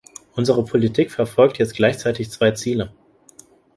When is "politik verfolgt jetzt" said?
0.65-1.75